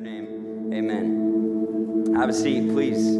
[0.00, 0.72] your name.
[0.72, 2.14] Amen.
[2.14, 3.16] Have a seat, please.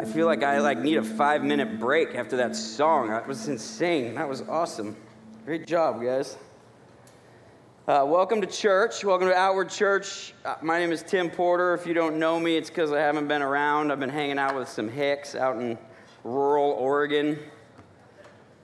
[0.00, 3.08] I feel like I like need a five minute break after that song.
[3.08, 4.14] That was insane.
[4.14, 4.96] That was awesome.
[5.44, 6.38] Great job, guys.
[7.86, 9.04] Uh, welcome to church.
[9.04, 10.32] Welcome to Outward Church.
[10.44, 11.74] Uh, my name is Tim Porter.
[11.74, 13.90] If you don't know me, it's because I haven't been around.
[13.90, 15.76] I've been hanging out with some hicks out in
[16.24, 17.38] rural Oregon.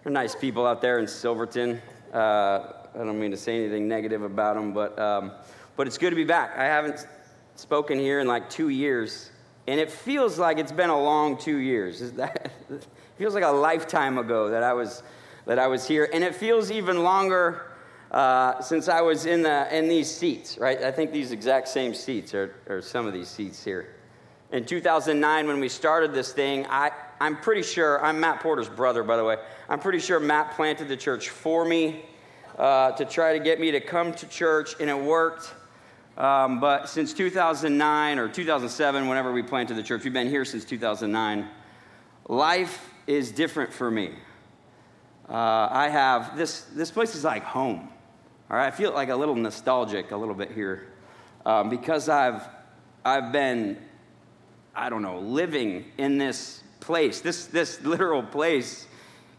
[0.03, 1.83] They're nice people out there in Silverton.
[2.15, 5.33] Uh, I don't mean to say anything negative about them, but, um,
[5.77, 6.57] but it's good to be back.
[6.57, 7.07] I haven't
[7.55, 9.31] spoken here in like two years,
[9.67, 12.13] and it feels like it's been a long two years.
[12.13, 12.87] That, it
[13.19, 15.03] feels like a lifetime ago that I was,
[15.47, 17.73] that I was here, and it feels even longer
[18.11, 20.83] uh, since I was in, the, in these seats, right?
[20.83, 23.95] I think these exact same seats are, are some of these seats here.
[24.53, 29.03] In 2009, when we started this thing, I, I'm pretty sure, I'm Matt Porter's brother,
[29.03, 29.37] by the way.
[29.69, 32.05] I'm pretty sure Matt planted the church for me
[32.57, 35.53] uh, to try to get me to come to church, and it worked.
[36.17, 40.65] Um, but since 2009 or 2007, whenever we planted the church, we've been here since
[40.65, 41.49] 2009.
[42.29, 44.13] Life is different for me.
[45.29, 47.89] Uh, I have this, this place is like home.
[48.51, 50.87] All right, I feel like a little nostalgic a little bit here
[51.45, 52.43] um, because I've,
[53.05, 53.77] I've been,
[54.75, 58.87] I don't know, living in this place, this, this literal place,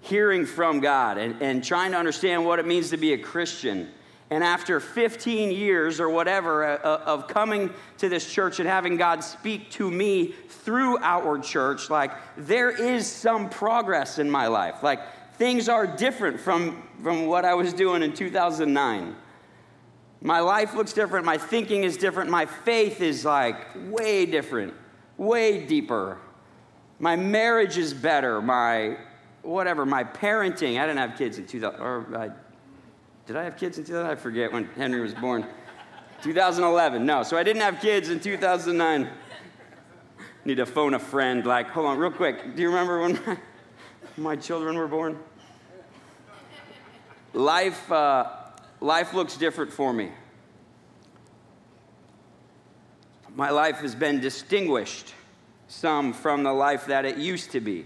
[0.01, 3.89] hearing from God and, and trying to understand what it means to be a Christian.
[4.29, 8.97] And after 15 years or whatever uh, uh, of coming to this church and having
[8.97, 14.83] God speak to me through Outward Church, like there is some progress in my life.
[14.83, 14.99] Like
[15.35, 19.15] things are different from, from what I was doing in 2009.
[20.21, 21.25] My life looks different.
[21.25, 22.29] My thinking is different.
[22.29, 23.55] My faith is like
[23.89, 24.73] way different,
[25.15, 26.17] way deeper.
[26.99, 28.41] My marriage is better.
[28.41, 28.97] My
[29.43, 30.81] whatever, my parenting.
[30.81, 32.29] I didn't have kids in 2000, or I,
[33.27, 34.09] did I have kids in 2000?
[34.09, 35.45] I forget when Henry was born.
[36.21, 37.23] 2011, no.
[37.23, 39.09] So I didn't have kids in 2009.
[40.45, 42.55] Need to phone a friend, like, hold on, real quick.
[42.55, 43.37] Do you remember when my,
[44.15, 45.19] my children were born?
[47.33, 48.31] Life, uh,
[48.79, 50.11] life looks different for me.
[53.35, 55.13] My life has been distinguished
[55.67, 57.85] some from the life that it used to be.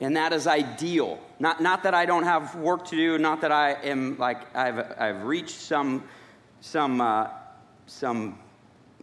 [0.00, 1.18] And that is ideal.
[1.40, 4.78] Not, not that I don't have work to do, not that I am like I've,
[4.98, 6.04] I've reached some,
[6.60, 7.28] some, uh,
[7.86, 8.38] some,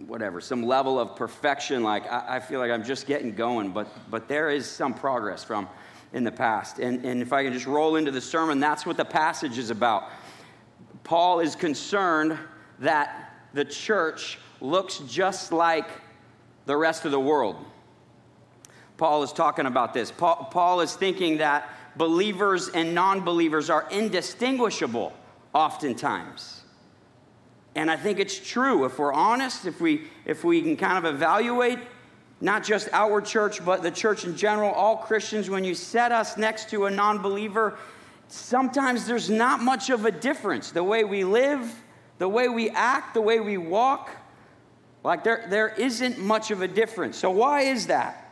[0.07, 1.83] whatever, some level of perfection.
[1.83, 5.43] Like I, I feel like I'm just getting going, but, but there is some progress
[5.43, 5.67] from
[6.13, 6.79] in the past.
[6.79, 9.69] And, and if I can just roll into the sermon, that's what the passage is
[9.69, 10.09] about.
[11.03, 12.37] Paul is concerned
[12.79, 15.87] that the church looks just like
[16.65, 17.57] the rest of the world.
[18.97, 20.11] Paul is talking about this.
[20.11, 25.13] Paul, Paul is thinking that believers and non believers are indistinguishable
[25.53, 26.61] oftentimes.
[27.75, 28.85] And I think it's true.
[28.85, 31.79] If we're honest, if we, if we can kind of evaluate
[32.41, 36.37] not just Outward Church, but the church in general, all Christians, when you set us
[36.37, 37.77] next to a non believer,
[38.27, 40.71] sometimes there's not much of a difference.
[40.71, 41.73] The way we live,
[42.17, 44.09] the way we act, the way we walk,
[45.03, 47.17] like there, there isn't much of a difference.
[47.17, 48.24] So, why is that?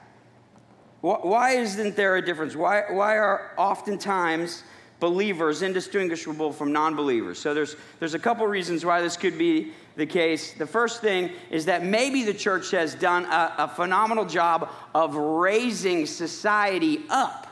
[1.04, 2.56] Why isn't there a difference?
[2.56, 4.64] Why, why are oftentimes
[5.02, 7.40] believers indistinguishable from non believers?
[7.40, 10.54] So, there's, there's a couple reasons why this could be the case.
[10.54, 15.16] The first thing is that maybe the church has done a, a phenomenal job of
[15.16, 17.48] raising society up,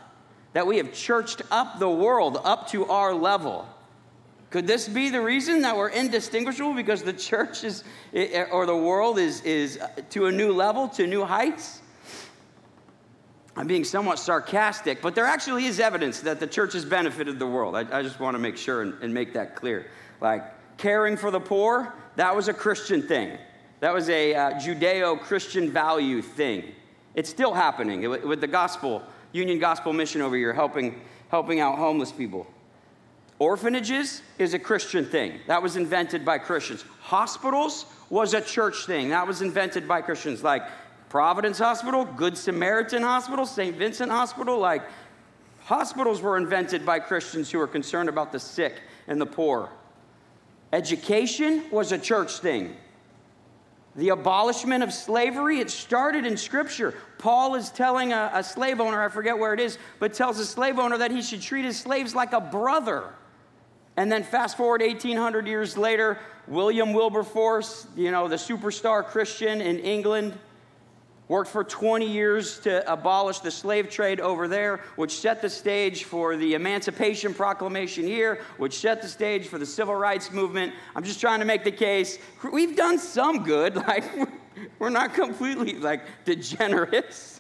[0.53, 3.67] that we have churched up the world up to our level.
[4.49, 7.83] Could this be the reason that we're indistinguishable because the church is,
[8.49, 11.80] or the world is, is uh, to a new level, to new heights?
[13.55, 17.47] I'm being somewhat sarcastic, but there actually is evidence that the church has benefited the
[17.47, 17.75] world.
[17.75, 19.87] I, I just want to make sure and, and make that clear.
[20.21, 23.37] Like caring for the poor, that was a Christian thing.
[23.81, 26.71] That was a uh, Judeo Christian value thing.
[27.13, 29.03] It's still happening with the gospel,
[29.33, 32.47] Union Gospel Mission over here, helping, helping out homeless people.
[33.37, 35.39] Orphanages is a Christian thing.
[35.47, 36.85] That was invented by Christians.
[37.01, 39.09] Hospitals was a church thing.
[39.09, 40.43] That was invented by Christians.
[40.43, 40.63] Like
[41.11, 43.75] Providence Hospital, Good Samaritan Hospital, St.
[43.75, 44.57] Vincent Hospital.
[44.57, 44.81] Like
[45.59, 48.79] hospitals were invented by Christians who were concerned about the sick
[49.09, 49.69] and the poor.
[50.71, 52.77] Education was a church thing.
[53.97, 56.93] The abolishment of slavery, it started in Scripture.
[57.17, 60.45] Paul is telling a, a, slave owner, I forget where it is, but tells a
[60.45, 63.13] slave owner that he should treat his slaves like a brother.
[63.97, 69.77] And then fast forward 1800 years later, William Wilberforce, you know, the superstar Christian in
[69.79, 70.39] England,
[71.31, 76.03] worked for 20 years to abolish the slave trade over there, which set the stage
[76.03, 80.73] for the Emancipation Proclamation here, which set the stage for the Civil Rights Movement.
[80.93, 82.19] I'm just trying to make the case.
[82.51, 83.81] We've done some good.
[83.91, 84.03] Like,
[84.79, 87.39] we're not completely like degenerates.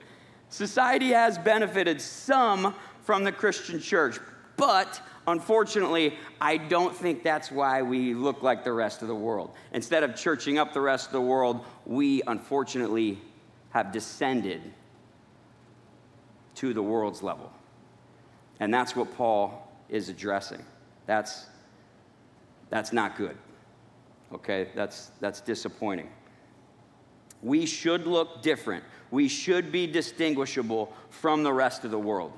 [0.50, 4.18] Society has benefited some from the Christian church,
[4.56, 9.54] but unfortunately, I don't think that's why we look like the rest of the world.
[9.72, 13.18] Instead of churching up the rest of the world, we unfortunately
[13.70, 14.60] have descended
[16.56, 17.52] to the world's level.
[18.58, 20.62] And that's what Paul is addressing.
[21.06, 21.46] That's,
[22.68, 23.36] that's not good.
[24.32, 24.68] Okay?
[24.74, 26.10] That's, that's disappointing.
[27.42, 28.84] We should look different.
[29.10, 32.32] We should be distinguishable from the rest of the world.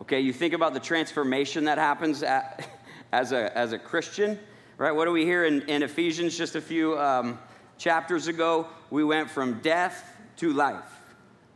[0.00, 2.68] Okay, you think about the transformation that happens at,
[3.12, 4.38] as, a, as a Christian,
[4.78, 4.92] right?
[4.92, 7.38] What do we hear in, in Ephesians just a few um,
[7.78, 8.68] chapters ago?
[8.90, 11.00] We went from death to life.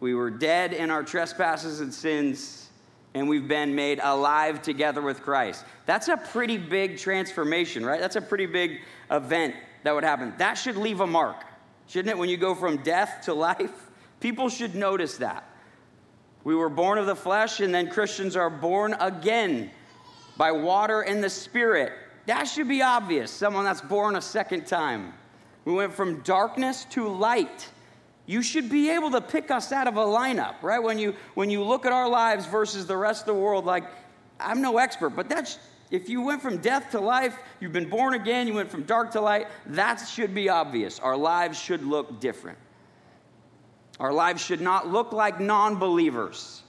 [0.01, 2.71] We were dead in our trespasses and sins,
[3.15, 5.65] and we've been made alive together with Christ.
[5.87, 8.01] That's a pretty big transformation, right?
[8.01, 8.81] That's a pretty big
[9.11, 10.33] event that would happen.
[10.39, 11.45] That should leave a mark,
[11.87, 12.19] shouldn't it?
[12.19, 13.91] When you go from death to life,
[14.21, 15.45] people should notice that.
[16.45, 19.71] We were born of the flesh, and then Christians are born again
[20.39, 21.93] by water and the Spirit.
[22.27, 23.31] That should be obvious.
[23.31, 25.13] Someone that's born a second time.
[25.67, 27.69] We went from darkness to light.
[28.31, 30.81] You should be able to pick us out of a lineup, right?
[30.81, 33.83] When you when you look at our lives versus the rest of the world, like
[34.39, 35.59] I'm no expert, but that's
[35.91, 39.11] if you went from death to life, you've been born again, you went from dark
[39.15, 41.01] to light, that should be obvious.
[41.01, 42.57] Our lives should look different.
[43.99, 46.63] Our lives should not look like non believers.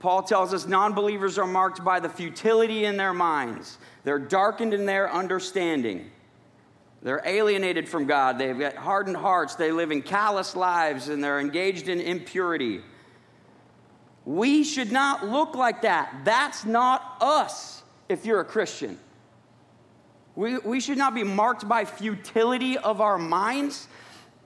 [0.00, 4.74] Paul tells us non believers are marked by the futility in their minds, they're darkened
[4.74, 6.10] in their understanding.
[7.02, 8.38] They're alienated from God.
[8.38, 9.56] They've got hardened hearts.
[9.56, 12.80] They live in callous lives and they're engaged in impurity.
[14.24, 16.20] We should not look like that.
[16.24, 18.98] That's not us if you're a Christian.
[20.36, 23.88] We, we should not be marked by futility of our minds,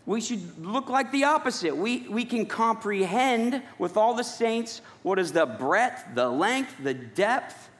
[0.07, 1.77] we should look like the opposite.
[1.77, 6.95] We, we can comprehend with all the saints what is the breadth, the length, the
[6.95, 7.71] depth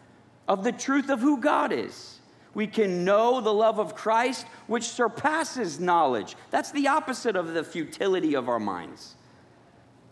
[0.49, 2.16] of the truth of who God is.
[2.57, 6.37] We can know the love of Christ, which surpasses knowledge.
[6.51, 9.15] That's the opposite of the futility of our minds.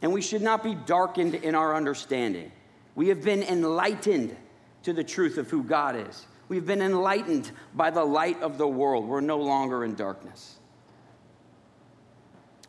[0.03, 2.53] And we should not be darkened in our understanding.
[2.95, 4.37] We have been enlightened
[4.83, 6.27] to the truth of who God is.
[6.49, 9.09] We've been enlightened by the light of the world.
[9.09, 10.57] We're no longer in darkness.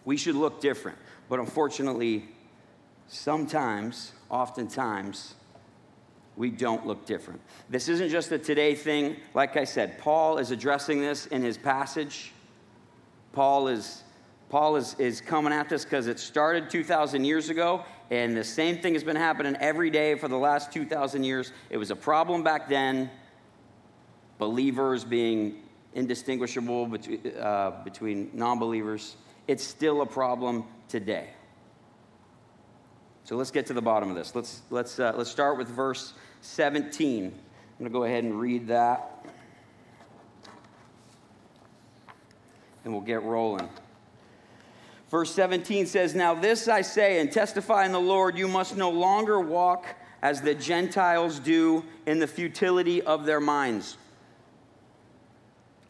[0.05, 0.99] We should look different.
[1.27, 2.29] But unfortunately,
[3.07, 5.35] sometimes, oftentimes,
[6.37, 7.41] we don't look different.
[7.69, 9.17] This isn't just a today thing.
[9.33, 12.31] Like I said, Paul is addressing this in his passage.
[13.31, 14.03] Paul is
[14.49, 18.77] Paul is, is coming at this because it started 2,000 years ago, and the same
[18.77, 21.51] thing has been happening every day for the last 2,000 years.
[21.71, 23.09] It was a problem back then,
[24.37, 25.63] believers being
[25.95, 29.17] indistinguishable between, uh, between non believers
[29.47, 31.29] it's still a problem today.
[33.23, 34.35] So let's get to the bottom of this.
[34.35, 36.13] Let's, let's, uh, let's start with verse
[36.45, 37.25] 17.
[37.25, 37.31] I'm
[37.79, 39.25] going to go ahead and read that.
[42.83, 43.67] And we'll get rolling.
[45.09, 48.89] Verse 17 says, Now this I say and testify in the Lord, you must no
[48.89, 49.85] longer walk
[50.21, 53.97] as the Gentiles do in the futility of their minds.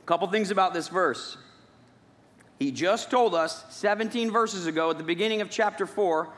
[0.03, 1.37] A couple things about this verse.
[2.59, 6.29] He just told us 17 verses ago at the beginning of chapter 4,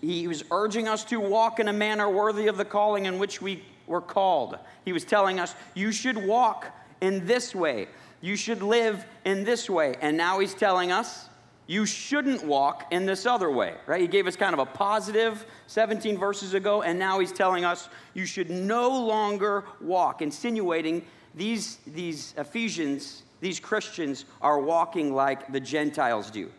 [0.00, 3.42] he was urging us to walk in a manner worthy of the calling in which
[3.42, 4.58] we were called.
[4.84, 6.66] He was telling us, you should walk
[7.00, 7.88] in this way,
[8.20, 9.96] you should live in this way.
[10.00, 11.28] And now he's telling us,
[11.66, 14.00] you shouldn't walk in this other way, right?
[14.00, 17.88] He gave us kind of a positive 17 verses ago, and now he's telling us
[18.14, 25.60] you should no longer walk, insinuating these, these Ephesians these Christians are walking like the
[25.60, 26.50] Gentiles do.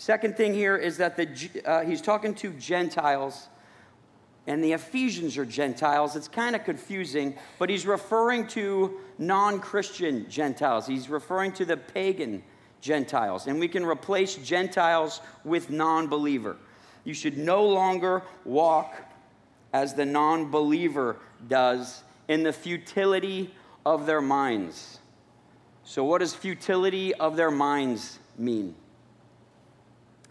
[0.00, 1.28] Second thing here is that the,
[1.66, 3.48] uh, he's talking to Gentiles,
[4.46, 6.16] and the Ephesians are Gentiles.
[6.16, 10.86] It's kind of confusing, but he's referring to non Christian Gentiles.
[10.86, 12.42] He's referring to the pagan
[12.80, 16.56] Gentiles, and we can replace Gentiles with non believer.
[17.04, 19.04] You should no longer walk
[19.74, 23.54] as the non believer does in the futility
[23.84, 24.98] of their minds.
[25.84, 28.74] So, what does futility of their minds mean?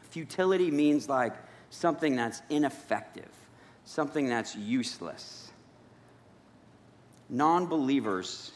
[0.09, 1.33] Futility means like
[1.69, 3.29] something that's ineffective,
[3.85, 5.51] something that's useless.
[7.29, 8.51] Non believers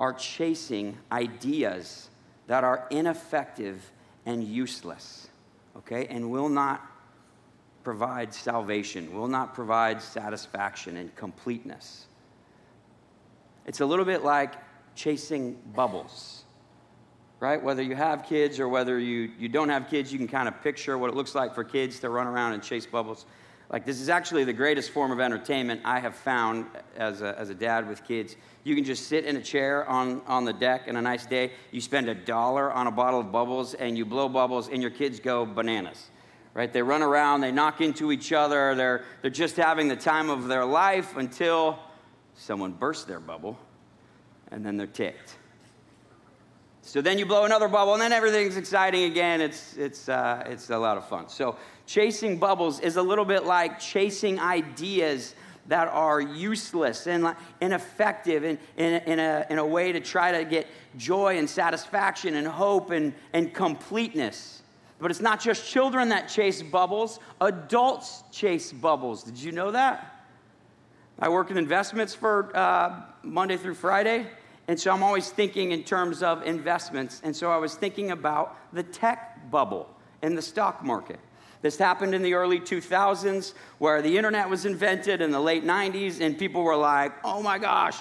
[0.00, 2.08] are chasing ideas
[2.46, 3.92] that are ineffective
[4.26, 5.28] and useless.
[5.76, 6.84] okay, and will not
[7.84, 12.06] provide salvation, will not provide satisfaction and completeness.
[13.66, 14.54] It's a little bit like
[14.94, 16.44] chasing bubbles,
[17.40, 17.62] right?
[17.62, 20.62] Whether you have kids or whether you, you don't have kids, you can kind of
[20.62, 23.24] picture what it looks like for kids to run around and chase bubbles.
[23.70, 26.66] Like, this is actually the greatest form of entertainment I have found
[26.96, 28.36] as a, as a dad with kids.
[28.64, 31.52] You can just sit in a chair on, on the deck on a nice day.
[31.70, 34.90] You spend a dollar on a bottle of bubbles and you blow bubbles, and your
[34.90, 36.10] kids go bananas.
[36.52, 36.70] Right?
[36.70, 40.48] They run around, they knock into each other, they're, they're just having the time of
[40.48, 41.78] their life until
[42.34, 43.56] someone bursts their bubble,
[44.50, 45.36] and then they're ticked.
[46.90, 49.40] So then you blow another bubble, and then everything's exciting again.
[49.40, 51.28] It's, it's, uh, it's a lot of fun.
[51.28, 51.54] So
[51.86, 55.36] chasing bubbles is a little bit like chasing ideas
[55.68, 60.44] that are useless and ineffective in, in, in, a, in a way to try to
[60.44, 60.66] get
[60.96, 64.62] joy and satisfaction and hope and, and completeness.
[64.98, 69.22] But it's not just children that chase bubbles, adults chase bubbles.
[69.22, 70.26] Did you know that?
[71.20, 74.26] I work in investments for uh, Monday through Friday.
[74.70, 77.20] And so I'm always thinking in terms of investments.
[77.24, 79.88] And so I was thinking about the tech bubble
[80.22, 81.18] in the stock market.
[81.60, 86.20] This happened in the early 2000s where the internet was invented in the late 90s,
[86.20, 87.98] and people were like, oh my gosh,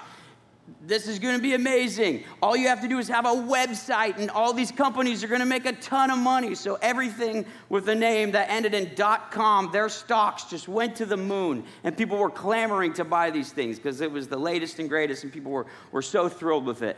[0.81, 2.23] this is going to be amazing.
[2.41, 5.39] All you have to do is have a website, and all these companies are going
[5.39, 6.55] to make a ton of money.
[6.55, 8.91] So, everything with a name that ended in
[9.31, 13.51] .com, their stocks just went to the moon, and people were clamoring to buy these
[13.51, 16.81] things because it was the latest and greatest, and people were, were so thrilled with
[16.81, 16.97] it.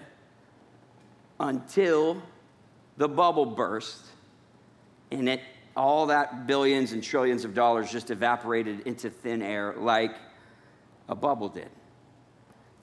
[1.40, 2.22] Until
[2.98, 4.06] the bubble burst,
[5.12, 5.42] and it
[5.76, 10.16] all that billions and trillions of dollars just evaporated into thin air like
[11.08, 11.70] a bubble did.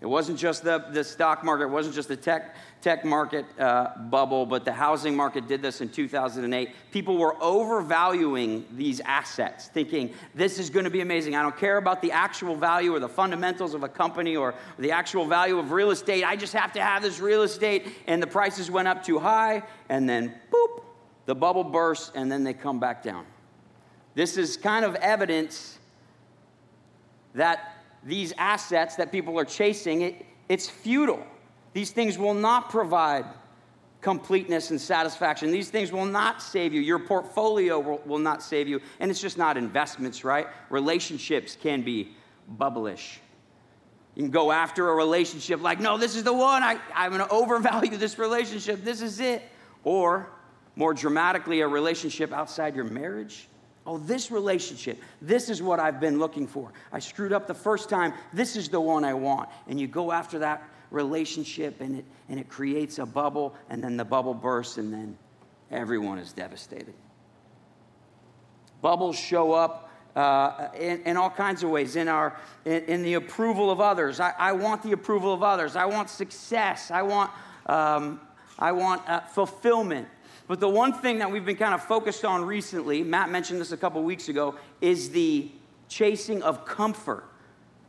[0.01, 3.99] It wasn't just the, the stock market, it wasn't just the tech, tech market uh,
[3.99, 6.71] bubble, but the housing market did this in 2008.
[6.93, 11.35] People were overvaluing these assets, thinking, this is going to be amazing.
[11.35, 14.93] I don't care about the actual value or the fundamentals of a company or the
[14.93, 16.23] actual value of real estate.
[16.23, 17.89] I just have to have this real estate.
[18.07, 20.83] And the prices went up too high, and then boop,
[21.27, 23.27] the bubble bursts and then they come back down.
[24.15, 25.79] This is kind of evidence
[27.35, 31.25] that these assets that people are chasing, it, it's futile.
[31.73, 33.25] These things will not provide
[34.01, 35.51] completeness and satisfaction.
[35.51, 36.81] These things will not save you.
[36.81, 38.81] Your portfolio will, will not save you.
[39.01, 40.47] And it's just not investments, right?
[40.71, 42.15] Relationships can be
[42.49, 43.19] bubblish.
[44.15, 46.63] You can go after a relationship like, no, this is the one.
[46.63, 48.85] I, I'm going to overvalue this relationship.
[48.85, 49.43] This is it.
[49.85, 50.29] Or
[50.75, 53.49] more dramatically, a relationship outside your marriage.
[53.89, 56.71] Oh, this relationship, this is what I've been looking for.
[56.93, 59.49] I screwed up the first time, this is the one I want.
[59.67, 63.97] And you go after that relationship and it, and it creates a bubble, and then
[63.97, 65.17] the bubble bursts, and then
[65.71, 66.93] everyone is devastated.
[68.83, 73.15] Bubbles show up uh, in, in, all kinds of ways in, our, in, in the
[73.15, 74.21] approval of others.
[74.21, 77.31] I, I, want the approval of others, I want success, I want,
[77.65, 78.21] um,
[78.59, 80.09] I want uh, fulfillment.
[80.49, 83.71] But the one thing that we've been kind of focused on recently, Matt mentioned this
[83.71, 85.51] a couple weeks ago, is the
[85.89, 87.25] chasing of comfort.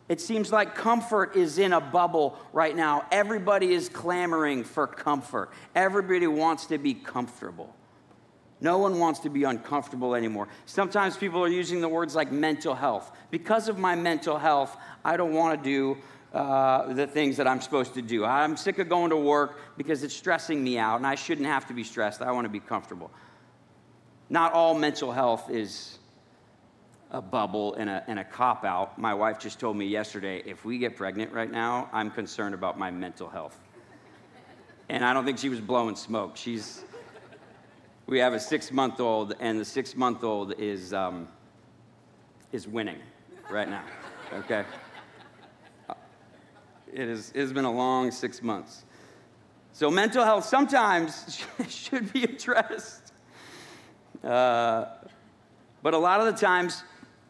[0.10, 3.06] It seems like comfort is in a bubble right now.
[3.12, 5.52] Everybody is clamoring for comfort.
[5.74, 7.74] Everybody wants to be comfortable.
[8.60, 10.50] No one wants to be uncomfortable anymore.
[10.66, 13.16] Sometimes people are using the words like mental health.
[13.32, 14.76] Because of my mental health,
[15.06, 15.98] I don't want to do
[16.34, 18.24] uh, the things that I'm supposed to do.
[18.24, 21.68] I'm sick of going to work because it's stressing me out, and I shouldn't have
[21.68, 22.22] to be stressed.
[22.22, 23.10] I want to be comfortable.
[24.30, 25.98] Not all mental health is
[27.12, 29.00] a bubble and a, and a cop out.
[29.00, 32.78] My wife just told me yesterday if we get pregnant right now, I'm concerned about
[32.78, 33.58] my mental health.
[34.90, 36.38] And I don't think she was blowing smoke.
[36.38, 36.84] She's,
[38.06, 41.28] we have a six month old, and the six month old is, um,
[42.52, 43.00] is winning
[43.50, 43.84] right now,
[44.34, 44.64] okay?
[46.92, 48.84] It, is, it has been a long six months.
[49.74, 53.14] So, mental health sometimes should be addressed.
[54.24, 54.86] Uh,
[55.82, 56.84] but a lot of the times,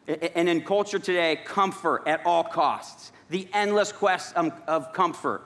[0.08, 5.46] and in culture today, comfort at all costs, the endless quest of comfort.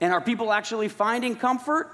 [0.00, 1.90] And are people actually finding comfort?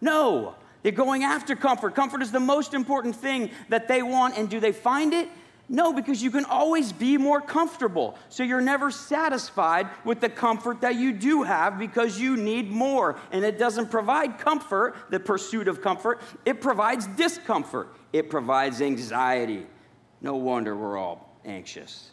[0.00, 0.54] No.
[0.82, 1.94] They're going after comfort.
[1.94, 4.36] Comfort is the most important thing that they want.
[4.36, 5.28] And do they find it?
[5.70, 8.16] No, because you can always be more comfortable.
[8.30, 13.16] So you're never satisfied with the comfort that you do have because you need more.
[13.32, 19.66] And it doesn't provide comfort, the pursuit of comfort, it provides discomfort, it provides anxiety.
[20.22, 22.12] No wonder we're all anxious.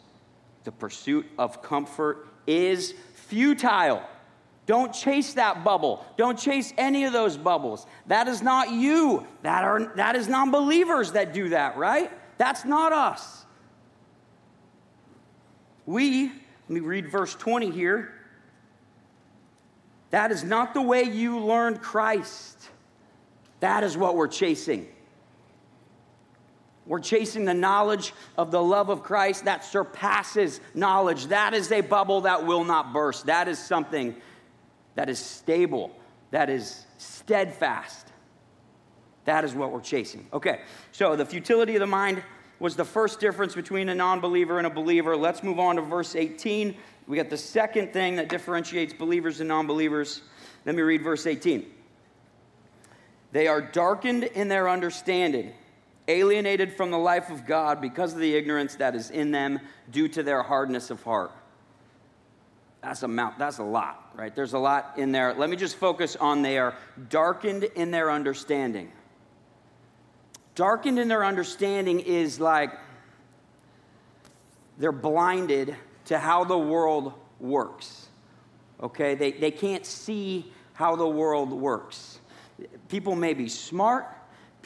[0.64, 4.02] The pursuit of comfort is futile.
[4.66, 6.04] Don't chase that bubble.
[6.16, 7.86] Don't chase any of those bubbles.
[8.08, 9.26] That is not you.
[9.42, 12.10] That, are, that is non believers that do that, right?
[12.36, 13.45] That's not us.
[15.86, 18.12] We, let me read verse 20 here.
[20.10, 22.68] That is not the way you learned Christ.
[23.60, 24.88] That is what we're chasing.
[26.86, 31.26] We're chasing the knowledge of the love of Christ that surpasses knowledge.
[31.26, 33.26] That is a bubble that will not burst.
[33.26, 34.14] That is something
[34.94, 35.90] that is stable,
[36.30, 38.06] that is steadfast.
[39.24, 40.26] That is what we're chasing.
[40.32, 40.60] Okay,
[40.92, 42.22] so the futility of the mind
[42.58, 45.16] was the first difference between a non believer and a believer.
[45.16, 46.76] Let's move on to verse 18.
[47.06, 50.22] We got the second thing that differentiates believers and non believers.
[50.64, 51.66] Let me read verse 18.
[53.32, 55.52] They are darkened in their understanding
[56.08, 59.60] alienated from the life of God because of the ignorance that is in them
[59.90, 61.32] due to their hardness of heart.
[62.82, 64.34] That's a mount, that's a lot, right?
[64.34, 65.34] There's a lot in there.
[65.34, 66.74] Let me just focus on they are
[67.08, 68.92] darkened in their understanding.
[70.56, 72.72] Darkened in their understanding is like
[74.78, 78.08] they're blinded to how the world works.
[78.82, 79.14] Okay?
[79.14, 82.18] They, they can't see how the world works.
[82.88, 84.06] People may be smart,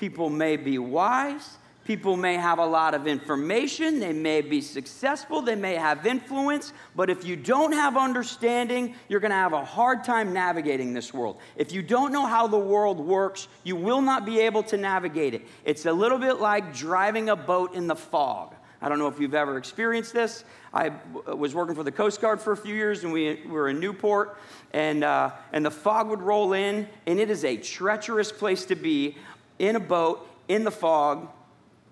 [0.01, 1.59] People may be wise.
[1.85, 4.01] People may have a lot of information.
[4.01, 5.41] They may be successful.
[5.41, 6.73] They may have influence.
[6.95, 11.15] But if you don't have understanding, you're going to have a hard time navigating this
[11.15, 11.39] world.
[11.57, 15.35] If you don't know how the world works, you will not be able to navigate
[15.35, 15.47] it.
[15.65, 18.55] It's a little bit like driving a boat in the fog.
[18.83, 20.45] I don't know if you've ever experienced this.
[20.73, 20.93] I
[21.27, 24.39] was working for the Coast Guard for a few years, and we, were in Newport,
[24.73, 28.77] and, uh, and the fog would roll in, and it is a treacherous place to
[28.77, 29.17] be
[29.59, 31.29] in a boat in the fog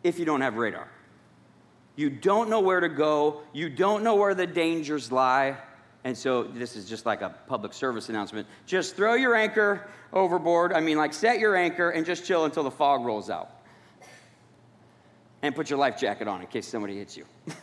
[0.09, 0.89] if you don't have radar.
[1.97, 5.57] You don't know where to go, you don't know where the dangers lie.
[6.05, 8.47] And so, this is just like a public service announcement.
[8.67, 10.73] Just throw your anchor overboard.
[10.73, 13.51] I mean, like, set your anchor and just chill until the fog rolls out.
[15.43, 17.25] And put your life jacket on in case somebody hits you.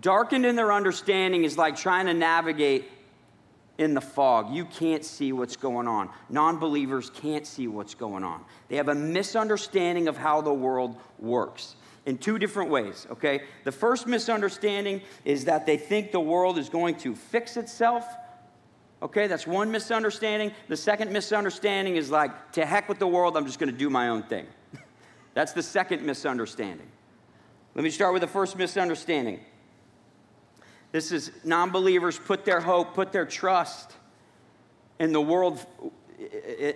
[0.00, 2.88] Darkened in their understanding is like trying to navigate
[3.78, 4.52] in the fog.
[4.52, 6.10] You can't see what's going on.
[6.28, 8.44] Non believers can't see what's going on.
[8.68, 11.76] They have a misunderstanding of how the world works
[12.08, 13.42] in two different ways, okay?
[13.64, 18.04] The first misunderstanding is that they think the world is going to fix itself.
[19.02, 20.52] Okay, that's one misunderstanding.
[20.68, 24.08] The second misunderstanding is like, to heck with the world, I'm just to do my
[24.08, 24.46] own thing.
[25.34, 26.88] that's the second misunderstanding.
[27.74, 29.40] Let me start with the first misunderstanding.
[30.92, 33.92] This is non believers put their hope, put their trust
[34.98, 35.64] in the world,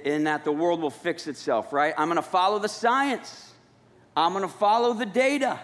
[0.04, 1.94] in that the world will fix itself, right?
[1.96, 3.52] I'm to follow the science,
[4.16, 5.58] I'm to follow the data.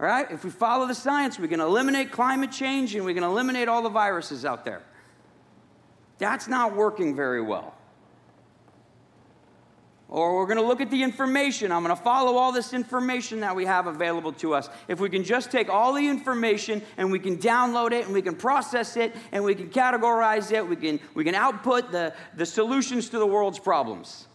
[0.00, 0.28] All right?
[0.30, 3.82] If we follow the science, we can eliminate climate change and we can eliminate all
[3.82, 4.82] the viruses out there.
[6.18, 7.74] That's not working very well.
[10.12, 11.72] Or we're going to look at the information.
[11.72, 14.68] I'm going to follow all this information that we have available to us.
[14.86, 18.20] If we can just take all the information and we can download it and we
[18.20, 22.44] can process it and we can categorize it, we can, we can output the, the
[22.44, 24.28] solutions to the world's problems.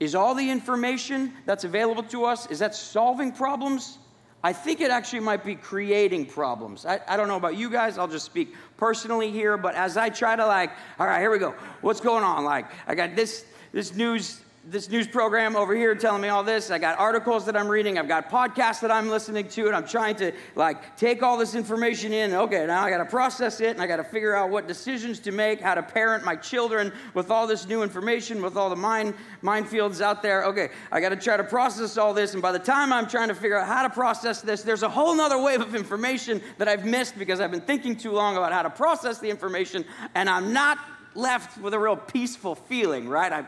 [0.00, 3.96] Is all the information that's available to us, is that solving problems?
[4.44, 6.84] I think it actually might be creating problems.
[6.84, 10.10] I, I, don't know about you guys, I'll just speak personally here, but as I
[10.10, 11.54] try to, like, all right, here we go.
[11.80, 12.44] What's going on?
[12.44, 16.70] Like, I got this this news this news program over here telling me all this.
[16.70, 17.98] I got articles that I'm reading.
[17.98, 21.54] I've got podcasts that I'm listening to, and I'm trying to like take all this
[21.54, 22.34] information in.
[22.34, 25.18] Okay, now I got to process it, and I got to figure out what decisions
[25.20, 28.76] to make, how to parent my children with all this new information, with all the
[28.76, 30.44] mind minefields out there.
[30.44, 33.28] Okay, I got to try to process all this, and by the time I'm trying
[33.28, 36.68] to figure out how to process this, there's a whole nother wave of information that
[36.68, 40.28] I've missed because I've been thinking too long about how to process the information, and
[40.28, 40.78] I'm not
[41.14, 43.32] left with a real peaceful feeling, right?
[43.32, 43.46] I,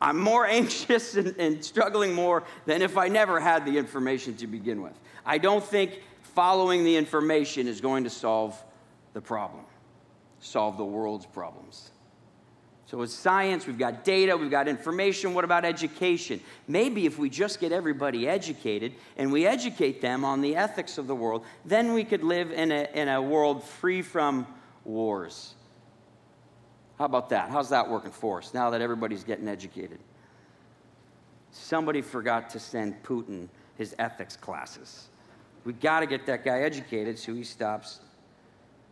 [0.00, 4.46] I'm more anxious and, and, struggling more than if I never had the information to
[4.46, 4.98] begin with.
[5.24, 6.00] I don't think
[6.34, 8.60] following the information is going to solve
[9.12, 9.64] the problem,
[10.40, 11.90] solve the world's problems.
[12.86, 15.32] So, with science, we've got data, we've got information.
[15.32, 16.40] What about education?
[16.66, 21.06] Maybe if we just get everybody educated and we educate them on the ethics of
[21.06, 24.44] the world, then we could live in a, in a world free from
[24.84, 25.54] wars
[27.00, 27.48] how about that?
[27.48, 30.00] How's that working for us now that everybody's getting educated?
[31.50, 35.08] Somebody forgot to send Putin his ethics classes.
[35.64, 38.00] We got to get that guy educated so he stops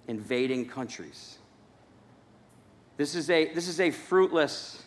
[0.06, 1.36] invading countries.
[2.96, 4.82] This is a, this is a fruitless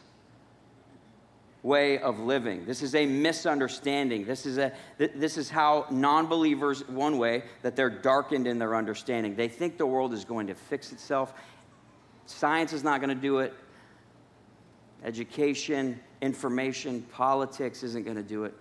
[1.62, 2.66] way of living.
[2.66, 4.26] This is a misunderstanding.
[4.26, 8.76] This is, a, this is how non believers, one way, that they're darkened in their
[8.76, 9.36] understanding.
[9.36, 11.36] They think the world is going to fix itself.
[12.32, 13.54] Science is not going to do it.
[15.04, 18.54] Education, information, politics isn't going to do it.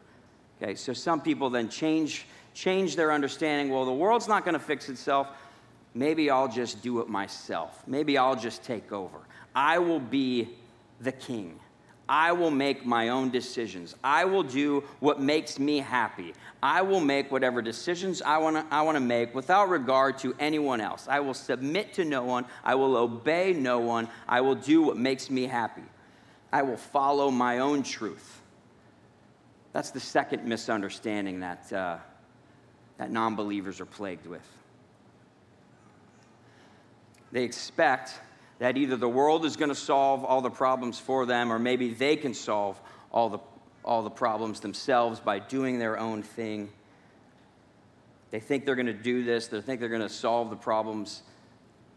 [0.63, 3.73] Okay, so some people then change, change their understanding.
[3.73, 5.29] Well, the world's not going to fix itself.
[5.95, 7.83] Maybe I'll just do it myself.
[7.87, 9.19] Maybe I'll just take over.
[9.55, 10.49] I will be
[11.01, 11.59] the king.
[12.11, 13.95] I will make my own decisions.
[14.03, 16.35] I will do what makes me happy.
[16.61, 20.81] I will make whatever decisions I want to I wanna make without regard to anyone
[20.81, 21.07] else.
[21.09, 22.47] I will submit to no one.
[22.65, 24.09] I will obey no one.
[24.29, 25.85] I will do what makes me happy.
[26.53, 28.43] I will follow my own truth.
[29.73, 31.99] That's the second misunderstanding that, uh,
[32.99, 34.43] that non believers are plagued with.
[37.31, 38.15] They expect
[38.61, 41.93] that either the world is going to solve all the problems for them or maybe
[41.93, 42.79] they can solve
[43.11, 43.39] all the,
[43.85, 46.69] all the problems themselves by doing their own thing.
[48.31, 51.23] They think they're going to do this, they think they're going to solve the problems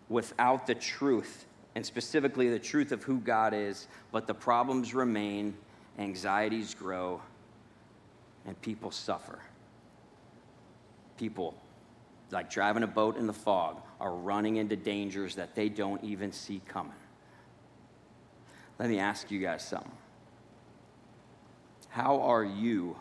[0.07, 1.45] without the truth,
[1.75, 5.53] and specifically the truth of who God is, but the problems remain,
[5.99, 7.21] anxieties grow,
[8.45, 9.39] and people suffer.
[11.17, 11.55] People
[12.33, 16.31] like driving a boat in the fog, are running into dangers that they don't even
[16.31, 16.91] see coming.
[18.79, 19.91] Let me ask you guys something.
[21.89, 22.97] How are you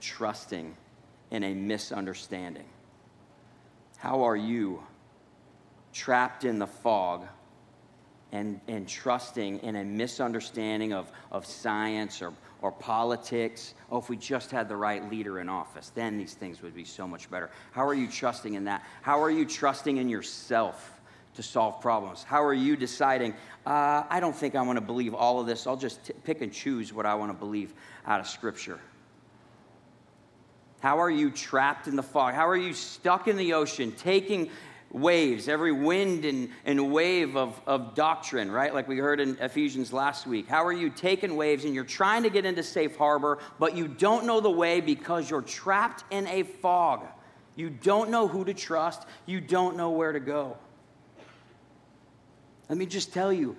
[0.00, 0.76] trusting
[1.30, 2.66] in a misunderstanding?
[3.96, 4.82] How are you
[5.92, 7.26] trapped in the fog
[8.32, 13.74] and, and trusting in a misunderstanding of, of science or or politics.
[13.90, 16.84] Oh, if we just had the right leader in office, then these things would be
[16.84, 17.50] so much better.
[17.72, 18.82] How are you trusting in that?
[19.02, 21.00] How are you trusting in yourself
[21.34, 22.22] to solve problems?
[22.22, 23.34] How are you deciding,
[23.66, 25.66] uh, I don't think I want to believe all of this.
[25.66, 27.74] I'll just t- pick and choose what I want to believe
[28.06, 28.80] out of Scripture?
[30.80, 32.34] How are you trapped in the fog?
[32.34, 34.50] How are you stuck in the ocean, taking
[34.90, 38.72] waves, every wind and, and wave of, of doctrine, right?
[38.72, 40.48] Like we heard in Ephesians last week.
[40.48, 43.88] How are you taking waves and you're trying to get into safe harbor, but you
[43.88, 47.02] don't know the way because you're trapped in a fog?
[47.56, 50.56] You don't know who to trust, you don't know where to go.
[52.68, 53.56] Let me just tell you,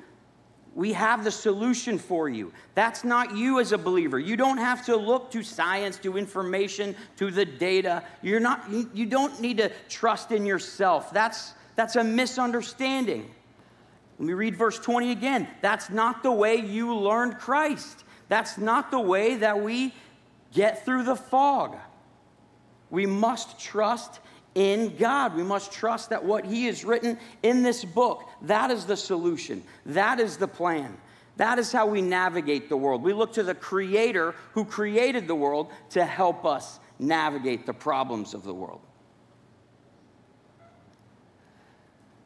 [0.77, 2.53] we have the solution for you.
[2.75, 4.19] That's not you as a believer.
[4.19, 8.03] You don't have to look to science, to information, to the data.
[8.21, 8.63] You're not,
[8.93, 11.11] you don't need to trust in yourself.
[11.11, 13.27] That's, that's a misunderstanding.
[14.19, 15.47] Let me read verse 20 again.
[15.61, 18.03] That's not the way you learned Christ.
[18.27, 19.95] That's not the way that we
[20.53, 21.75] get through the fog.
[22.91, 24.19] We must trust
[24.57, 25.35] in God.
[25.35, 29.63] We must trust that what He has written in this book, that is the solution.
[29.85, 30.97] That is the plan.
[31.35, 33.03] That is how we navigate the world.
[33.03, 38.33] We look to the Creator who created the world to help us navigate the problems
[38.33, 38.81] of the world.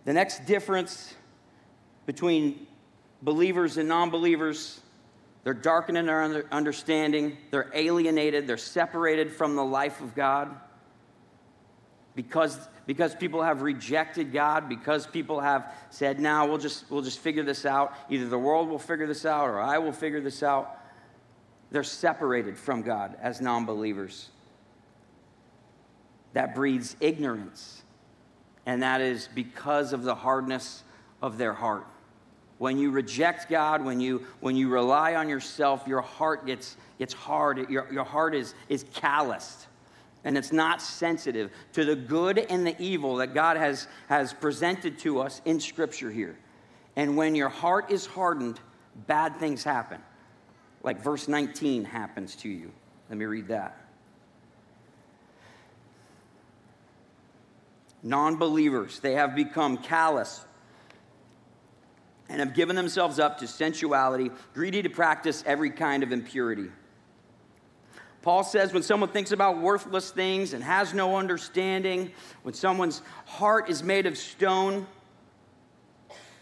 [0.05, 1.13] The next difference
[2.05, 2.65] between
[3.21, 4.79] believers and non believers
[5.43, 10.55] they're darkened in their understanding, they're alienated, they're separated from the life of God
[12.15, 17.19] because, because people have rejected God, because people have said, now we'll just, we'll just
[17.19, 17.93] figure this out.
[18.09, 20.77] Either the world will figure this out or I will figure this out.
[21.71, 24.29] They're separated from God as non believers.
[26.33, 27.83] That breeds ignorance,
[28.65, 30.83] and that is because of the hardness
[31.21, 31.87] of their heart.
[32.57, 37.13] When you reject God, when you, when you rely on yourself, your heart gets, gets
[37.13, 39.67] hard, your, your heart is, is calloused
[40.23, 44.99] and it's not sensitive to the good and the evil that God has, has presented
[44.99, 46.37] to us in Scripture here.
[46.95, 48.59] And when your heart is hardened,
[49.07, 50.01] bad things happen.
[50.83, 52.71] Like verse 19 happens to you.
[53.09, 53.77] Let me read that.
[58.03, 60.43] Non believers, they have become callous
[62.29, 66.69] and have given themselves up to sensuality, greedy to practice every kind of impurity.
[68.21, 72.11] Paul says when someone thinks about worthless things and has no understanding,
[72.43, 74.85] when someone's heart is made of stone,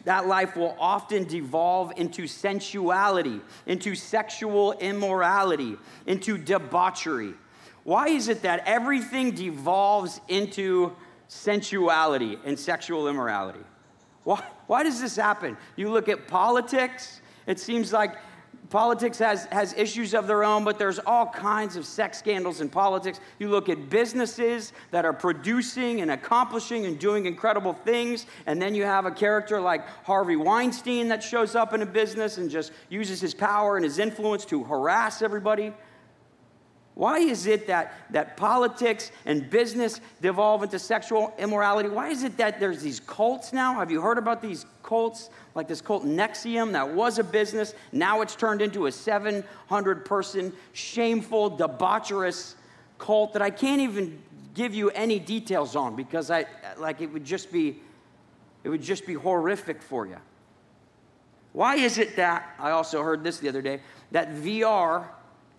[0.03, 7.33] that life will often devolve into sensuality, into sexual immorality, into debauchery.
[7.83, 10.95] Why is it that everything devolves into
[11.27, 13.63] sensuality and sexual immorality?
[14.23, 15.57] Why, why does this happen?
[15.75, 18.15] You look at politics, it seems like
[18.69, 22.69] Politics has, has issues of their own, but there's all kinds of sex scandals in
[22.69, 23.19] politics.
[23.39, 28.75] You look at businesses that are producing and accomplishing and doing incredible things, and then
[28.75, 32.71] you have a character like Harvey Weinstein that shows up in a business and just
[32.89, 35.73] uses his power and his influence to harass everybody.
[36.99, 41.87] Why is it that, that politics and business devolve into sexual immorality?
[41.87, 43.75] Why is it that there's these cults now?
[43.75, 45.29] Have you heard about these cults?
[45.55, 50.51] Like this cult NXIVM that was a business, now it's turned into a 700 person,
[50.73, 52.55] shameful, debaucherous
[52.97, 54.21] cult that I can't even
[54.53, 57.79] give you any details on because I like it would just be
[58.65, 60.17] it would just be horrific for you.
[61.53, 63.79] Why is it that I also heard this the other day
[64.11, 65.05] that VR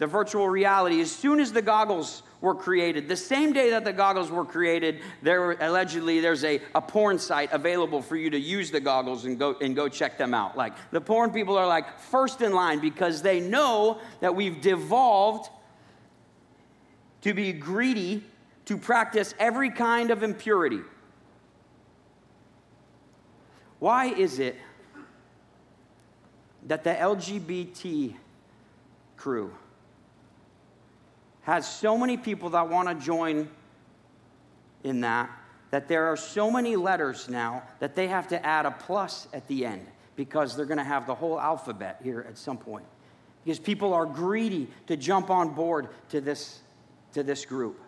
[0.01, 3.93] the virtual reality, as soon as the goggles were created, the same day that the
[3.93, 8.41] goggles were created, there were, allegedly there's a, a porn site available for you to
[8.41, 10.57] use the goggles and go and go check them out.
[10.57, 15.51] Like the porn people are like first in line because they know that we've devolved
[17.21, 18.25] to be greedy
[18.65, 20.81] to practice every kind of impurity.
[23.81, 24.57] Why is it
[26.69, 28.15] that the LGBT
[29.19, 29.53] crew
[31.51, 33.49] has so many people that want to join
[34.85, 35.31] in that
[35.71, 39.47] that there are so many letters now that they have to add a plus at
[39.47, 39.87] the end
[40.17, 42.85] because they're going to have the whole alphabet here at some point.
[43.45, 46.61] Because people are greedy to jump on board to this,
[47.13, 47.81] to this group.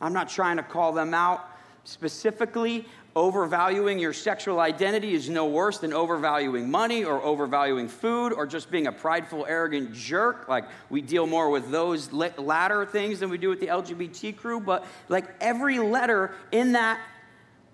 [0.00, 1.44] I'm not trying to call them out
[1.88, 2.84] specifically,
[3.16, 8.70] overvaluing your sexual identity is no worse than overvaluing money or overvaluing food or just
[8.70, 10.46] being a prideful, arrogant jerk.
[10.48, 14.60] Like, we deal more with those latter things than we do with the LGBT crew.
[14.60, 17.00] But, like, every letter in that,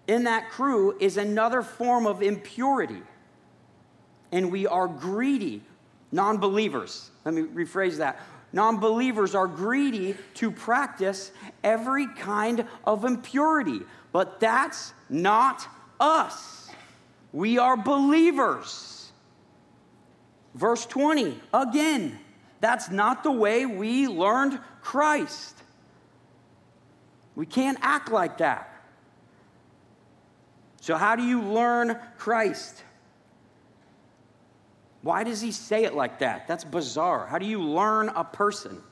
[0.07, 3.03] in that crew is another form of impurity.
[4.31, 5.63] And we are greedy,
[6.13, 7.11] non believers.
[7.25, 8.21] Let me rephrase that.
[8.55, 11.33] Non believers are greedy to practice
[11.65, 13.81] every kind of impurity.
[14.13, 15.67] But that's not
[15.99, 16.71] us.
[17.33, 19.11] We are believers.
[20.55, 22.17] Verse 20, again,
[22.61, 25.59] that's not the way we learned Christ.
[27.35, 28.71] We can't act like that.
[30.81, 32.85] So, how do you learn Christ?
[35.05, 36.49] Why does he say it like that?
[36.49, 37.27] That's bizarre.
[37.27, 38.83] How do you learn a person?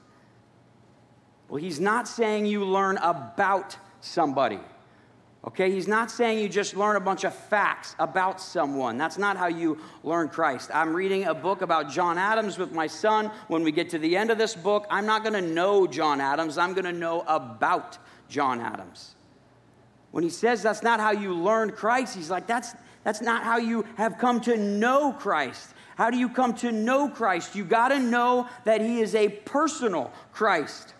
[1.48, 4.60] Well, he's not saying you learn about somebody.
[5.46, 8.98] Okay, he's not saying you just learn a bunch of facts about someone.
[8.98, 10.70] That's not how you learn Christ.
[10.74, 13.30] I'm reading a book about John Adams with my son.
[13.48, 16.20] When we get to the end of this book, I'm not going to know John
[16.20, 17.96] Adams, I'm going to know about
[18.28, 19.14] John Adams.
[20.10, 23.56] When he says that's not how you learn Christ, he's like, that's, that's not how
[23.56, 25.72] you have come to know Christ.
[25.96, 27.54] How do you come to know Christ?
[27.54, 30.94] You got to know that he is a personal Christ.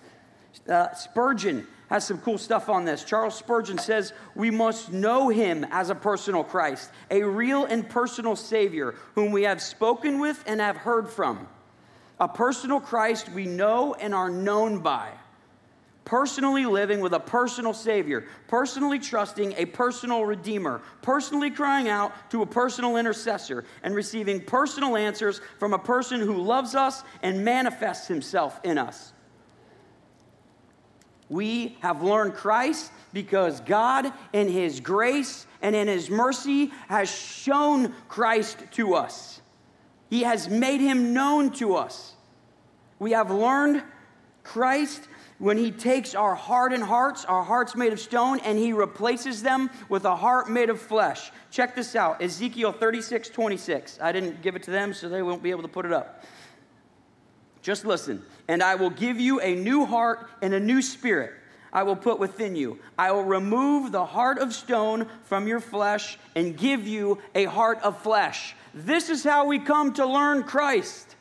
[0.68, 3.04] Uh, Spurgeon has some cool stuff on this.
[3.04, 8.36] Charles Spurgeon says, We must know him as a personal Christ, a real and personal
[8.36, 11.46] Savior whom we have spoken with and have heard from.
[12.18, 15.10] A personal Christ we know and are known by.
[16.04, 22.42] Personally living with a personal Savior, personally trusting a personal Redeemer, personally crying out to
[22.42, 28.08] a personal intercessor, and receiving personal answers from a person who loves us and manifests
[28.08, 29.12] himself in us.
[31.32, 37.94] We have learned Christ because God, in His grace and in His mercy, has shown
[38.08, 39.40] Christ to us.
[40.10, 42.14] He has made Him known to us.
[42.98, 43.82] We have learned
[44.42, 45.08] Christ
[45.42, 49.70] when He takes our hardened hearts, our hearts made of stone, and He replaces them
[49.88, 51.32] with a heart made of flesh.
[51.50, 53.98] Check this out Ezekiel 36 26.
[54.00, 56.22] I didn't give it to them, so they won't be able to put it up.
[57.60, 58.22] Just listen.
[58.46, 61.32] And I will give you a new heart and a new spirit.
[61.72, 62.78] I will put within you.
[62.96, 67.80] I will remove the heart of stone from your flesh and give you a heart
[67.82, 68.54] of flesh.
[68.74, 71.11] This is how we come to learn Christ,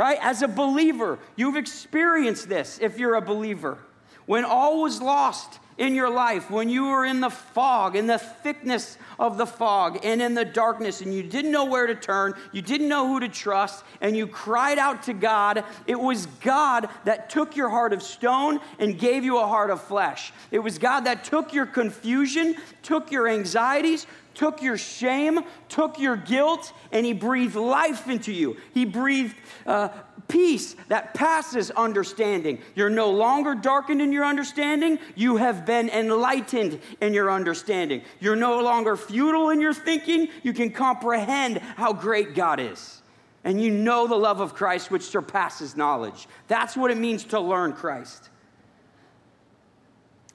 [0.00, 0.18] right?
[0.22, 3.76] As a believer, you've experienced this if you're a believer.
[4.24, 8.18] When all was lost, in your life when you were in the fog, in the
[8.18, 12.34] thickness of the fog, and in the darkness, and you didn't know where to turn,
[12.52, 16.90] you didn't know who to trust, and you cried out to God, it was God
[17.06, 20.34] that took your heart of stone and gave you a heart of flesh.
[20.50, 26.16] It was God that took your confusion, took your anxieties, took your shame, took your
[26.16, 28.56] guilt, and He breathed life into you.
[28.72, 29.88] He breathed uh,
[30.28, 32.60] peace that passes understanding.
[32.74, 38.02] You're no longer darkened in your understanding, you have been enlightened in your understanding.
[38.20, 43.02] You're no longer futile in your thinking, you can comprehend how great God is.
[43.42, 46.28] and you know the love of Christ which surpasses knowledge.
[46.46, 48.28] That's what it means to learn Christ.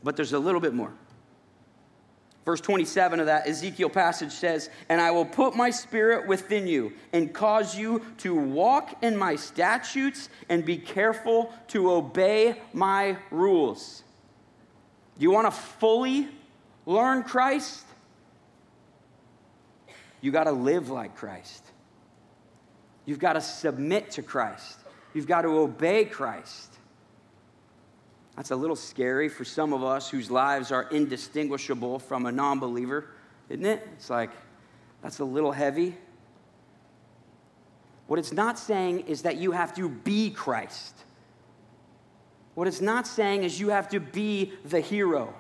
[0.04, 0.94] But there's a little bit more.
[2.46, 6.94] Verse 27 of that Ezekiel passage says, And I will put my spirit within you
[7.12, 14.04] and cause you to walk in my statutes and be careful to obey my rules.
[15.18, 16.28] Do you want to fully
[16.86, 17.84] learn Christ?
[20.22, 21.64] You got to live like Christ.
[23.06, 24.80] You've got to submit to Christ.
[25.16, 26.75] You've got to obey Christ.
[28.36, 32.60] That's a little scary for some of us whose lives are indistinguishable from a non
[32.60, 33.08] believer,
[33.50, 33.88] isn't it?
[33.94, 34.32] It's like,
[35.02, 35.96] that's a little heavy.
[38.08, 40.96] What it's not saying is that you have to be Christ.
[42.54, 45.34] What it's not saying is you have to be the hero.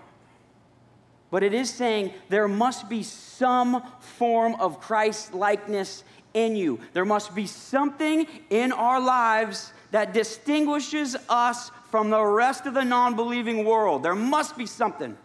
[1.31, 6.03] But it is saying there must be some form of Christ likeness
[6.34, 6.79] in you.
[6.93, 12.84] There must be something in our lives that distinguishes us from the rest of the
[12.84, 14.03] non believing world.
[14.03, 15.17] There must be something.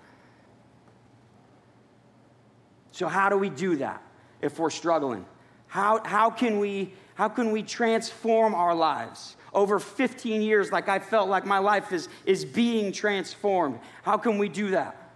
[2.92, 4.00] So, how do we do that
[4.40, 5.26] if we're struggling?
[5.66, 9.36] How, how, can, we, how can we transform our lives?
[9.52, 13.80] Over 15 years, like I felt like my life is, is being transformed.
[14.04, 15.10] How can we do that?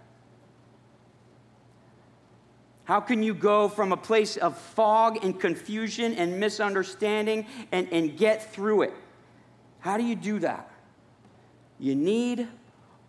[2.83, 8.17] How can you go from a place of fog and confusion and misunderstanding and, and
[8.17, 8.93] get through it?
[9.79, 10.69] How do you do that?
[11.79, 12.47] You need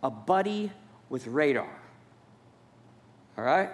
[0.02, 0.72] a buddy
[1.08, 1.68] with radar.
[3.38, 3.70] All right?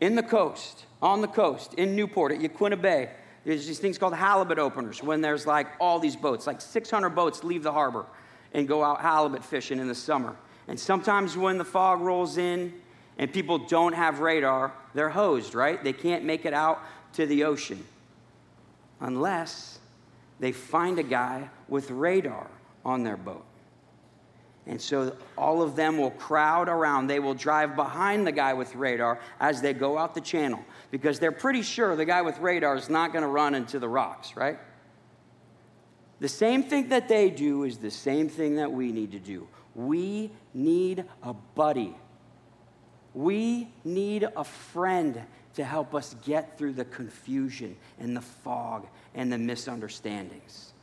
[0.00, 3.10] In the coast, on the coast, in Newport, at Yaquina Bay,
[3.44, 7.44] there's these things called halibut openers when there's like all these boats, like 600 boats
[7.44, 8.06] leave the harbor
[8.52, 10.34] and go out halibut fishing in the summer.
[10.66, 12.72] And sometimes when the fog rolls in
[13.18, 15.82] and people don't have radar, they're hosed, right?
[15.82, 16.80] They can't make it out
[17.14, 17.84] to the ocean
[19.00, 19.78] unless
[20.40, 22.48] they find a guy with radar
[22.84, 23.44] on their boat.
[24.66, 27.06] And so all of them will crowd around.
[27.06, 31.18] They will drive behind the guy with radar as they go out the channel because
[31.18, 34.36] they're pretty sure the guy with radar is not going to run into the rocks,
[34.36, 34.58] right?
[36.20, 39.46] The same thing that they do is the same thing that we need to do.
[39.74, 41.94] We need a buddy.
[43.12, 45.20] We need a friend
[45.54, 50.73] to help us get through the confusion and the fog and the misunderstandings.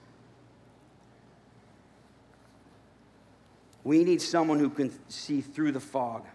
[3.83, 6.25] We need someone who can see through the fog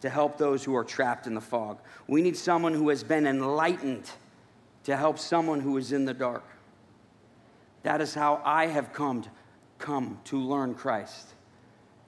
[0.00, 1.78] to help those who are trapped in the fog.
[2.06, 4.10] We need someone who has been enlightened
[4.84, 6.44] to help someone who is in the dark.
[7.82, 9.30] That is how I have come to,
[9.78, 11.34] come to learn Christ.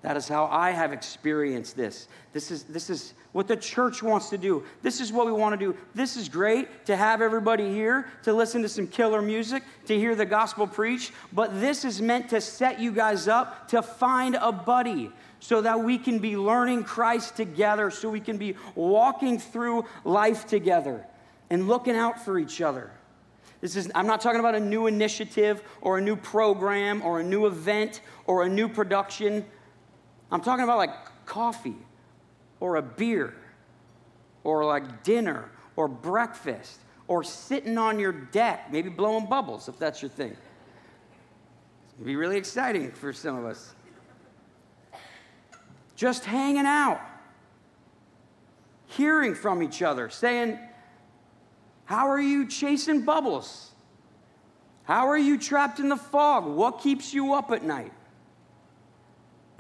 [0.03, 2.09] That is how I have experienced this.
[2.33, 4.65] This is, this is what the church wants to do.
[4.83, 5.79] This is what we want to do.
[5.95, 10.17] This is great to have everybody here, to listen to some killer music, to hear
[10.17, 14.51] the gospel preached, but this is meant to set you guys up to find a
[14.51, 19.85] buddy so that we can be learning Christ together, so we can be walking through
[20.05, 21.07] life together
[21.49, 22.91] and looking out for each other.
[23.61, 27.23] This is, I'm not talking about a new initiative or a new program or a
[27.23, 29.45] new event or a new production.
[30.33, 31.77] I'm talking about like coffee
[32.59, 33.35] or a beer
[34.45, 40.01] or like dinner or breakfast or sitting on your deck, maybe blowing bubbles if that's
[40.01, 40.35] your thing.
[41.95, 43.75] It'd be really exciting for some of us.
[45.95, 47.01] Just hanging out,
[48.87, 50.59] hearing from each other, saying,
[51.85, 53.71] How are you chasing bubbles?
[54.85, 56.47] How are you trapped in the fog?
[56.47, 57.93] What keeps you up at night?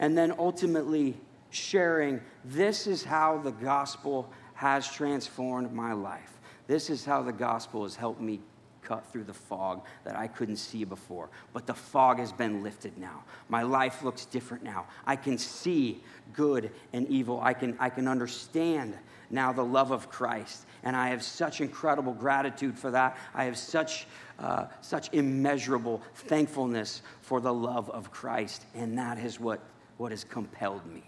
[0.02, 1.16] And then ultimately
[1.50, 6.40] sharing this is how the gospel has transformed my life.
[6.66, 8.40] This is how the gospel has helped me
[8.82, 11.28] cut through the fog that I couldn't see before.
[11.52, 13.22] But the fog has been lifted now.
[13.48, 14.86] My life looks different now.
[15.06, 17.40] I can see good and evil.
[17.40, 18.98] I can, I can understand
[19.30, 20.66] now the love of Christ.
[20.82, 23.16] And I have such incredible gratitude for that.
[23.34, 24.08] I have such,
[24.40, 28.66] uh, such immeasurable thankfulness for the love of Christ.
[28.74, 29.60] And that is what
[29.98, 31.02] what has compelled me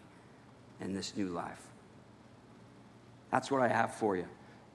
[0.81, 1.61] in this new life.
[3.31, 4.27] That's what I have for you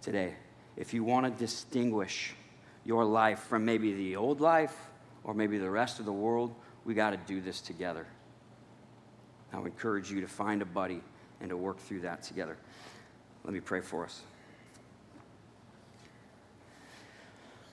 [0.01, 0.35] today.
[0.75, 2.33] If you want to distinguish
[2.85, 4.75] your life from maybe the old life
[5.23, 6.53] or maybe the rest of the world,
[6.85, 8.05] we got to do this together.
[9.53, 11.01] I would encourage you to find a buddy
[11.41, 12.57] and to work through that together.
[13.43, 14.21] Let me pray for us.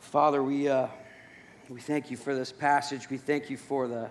[0.00, 0.86] Father, we, uh,
[1.68, 3.10] we thank you for this passage.
[3.10, 4.08] We thank you for the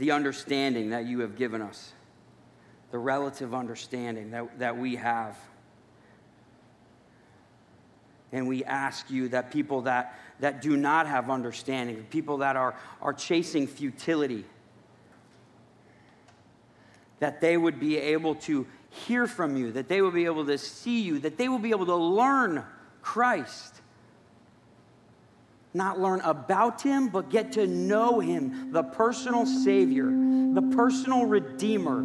[0.00, 1.92] the understanding that you have given us,
[2.90, 5.36] the relative understanding that, that we have.
[8.32, 12.74] And we ask you that people that, that do not have understanding, people that are,
[13.02, 14.46] are chasing futility,
[17.18, 20.56] that they would be able to hear from you, that they will be able to
[20.56, 22.64] see you, that they will be able to learn
[23.02, 23.79] Christ.
[25.72, 32.00] Not learn about him, but get to know him, the personal Savior, the personal Redeemer,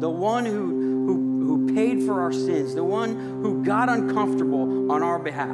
[0.00, 5.02] the one who, who, who paid for our sins, the one who got uncomfortable on
[5.02, 5.48] our behalf.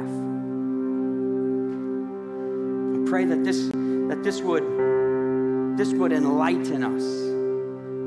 [2.95, 4.63] I pray that this, that this, would,
[5.77, 7.37] this would enlighten us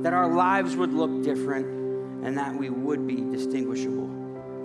[0.02, 1.66] that our lives would look different,
[2.24, 4.08] and that we would be distinguishable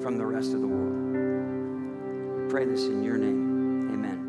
[0.01, 2.49] from the rest of the world.
[2.49, 3.44] Pray this in your name.
[3.93, 4.24] Amen.